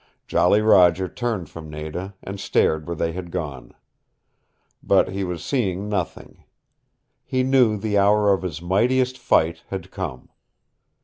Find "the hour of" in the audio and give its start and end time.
7.77-8.41